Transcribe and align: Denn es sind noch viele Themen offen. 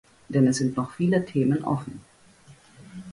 Denn 0.29 0.47
es 0.47 0.57
sind 0.57 0.75
noch 0.77 0.95
viele 0.95 1.23
Themen 1.25 1.63
offen. 1.63 2.01